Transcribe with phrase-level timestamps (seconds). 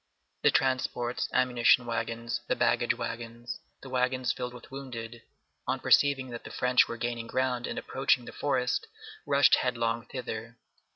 [0.41, 5.21] The transports, ammunition wagons, the baggage wagons, the wagons filled with wounded,
[5.67, 8.87] on perceiving that the French were gaining ground and approaching the forest,
[9.27, 10.57] rushed headlong thither.